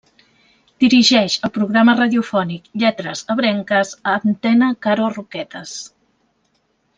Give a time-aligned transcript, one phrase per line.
[0.83, 5.77] Dirigeix el programa radiofònic Lletres Ebrenques a Antena Caro Roquetes.